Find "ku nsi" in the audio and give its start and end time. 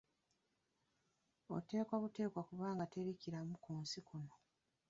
3.63-3.99